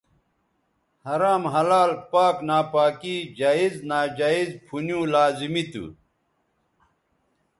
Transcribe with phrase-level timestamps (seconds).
[1.05, 5.85] حرام حلال پاک ناپاکی جائز ناجائزپُھنیوں لازمی تھو